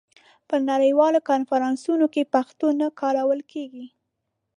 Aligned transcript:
په 0.47 0.55
نړیوالو 0.69 1.19
کنفرانسونو 1.29 2.05
کې 2.13 2.31
پښتو 2.33 2.67
نه 2.79 2.87
کارول 2.99 3.41
کېږي. 3.51 3.85